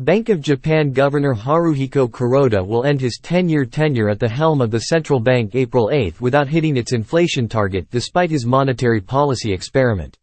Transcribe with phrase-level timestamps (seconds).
[0.00, 4.70] Bank of Japan Governor Haruhiko Kuroda will end his 10-year tenure at the helm of
[4.70, 10.16] the central bank April 8 without hitting its inflation target despite his monetary policy experiment.